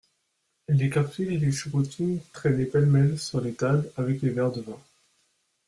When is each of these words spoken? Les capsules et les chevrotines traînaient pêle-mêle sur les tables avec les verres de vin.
Les 0.67 0.89
capsules 0.89 1.31
et 1.31 1.37
les 1.37 1.51
chevrotines 1.51 2.19
traînaient 2.33 2.65
pêle-mêle 2.65 3.19
sur 3.19 3.39
les 3.39 3.53
tables 3.53 3.87
avec 3.97 4.23
les 4.23 4.31
verres 4.31 4.51
de 4.51 4.61
vin. 4.61 4.81